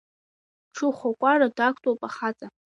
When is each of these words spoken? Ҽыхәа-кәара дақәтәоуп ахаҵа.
Ҽыхәа-кәара 0.73 1.47
дақәтәоуп 1.55 2.01
ахаҵа. 2.07 2.47